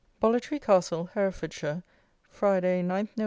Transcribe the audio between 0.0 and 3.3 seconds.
_Bollitree Castle, Herefordshire, Friday, 9 Nov.